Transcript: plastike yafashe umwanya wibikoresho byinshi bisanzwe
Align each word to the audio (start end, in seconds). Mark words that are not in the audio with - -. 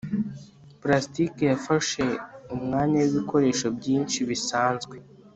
plastike 0.81 1.43
yafashe 1.51 2.03
umwanya 2.55 2.95
wibikoresho 3.03 3.67
byinshi 3.77 4.17
bisanzwe 4.29 4.95